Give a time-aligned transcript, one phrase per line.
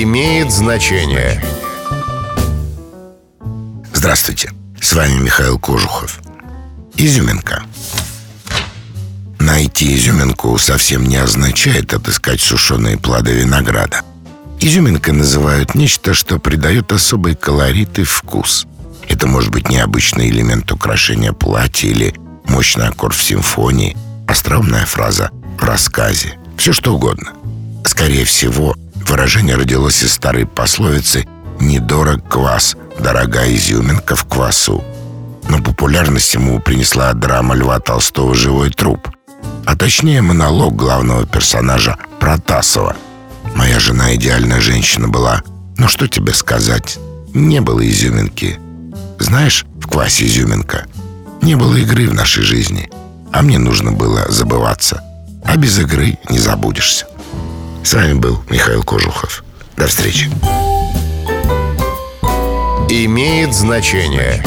[0.00, 1.42] имеет значение.
[3.92, 6.20] Здравствуйте, с вами Михаил Кожухов.
[6.94, 7.62] Изюминка.
[9.38, 14.00] Найти изюминку совсем не означает отыскать сушеные плоды винограда.
[14.60, 18.66] Изюминкой называют нечто, что придает особый колорит и вкус.
[19.08, 22.14] Это может быть необычный элемент украшения платья или
[22.46, 23.96] мощный аккорд в симфонии,
[24.26, 27.32] остроумная фраза в рассказе, все что угодно.
[27.84, 28.74] Скорее всего,
[29.08, 31.26] выражение родилось из старой пословицы
[31.60, 34.84] «недорог квас, дорогая изюминка в квасу».
[35.48, 39.08] Но популярность ему принесла драма Льва Толстого «Живой труп»,
[39.66, 42.96] а точнее монолог главного персонажа Протасова.
[43.54, 45.42] «Моя жена идеальная женщина была,
[45.76, 46.98] но что тебе сказать,
[47.34, 48.58] не было изюминки.
[49.18, 50.86] Знаешь, в квасе изюминка.
[51.42, 52.90] Не было игры в нашей жизни,
[53.32, 55.02] а мне нужно было забываться.
[55.44, 57.06] А без игры не забудешься».
[57.82, 59.44] С вами был Михаил Кожухов.
[59.76, 60.30] До встречи.
[62.88, 64.42] Имеет значение.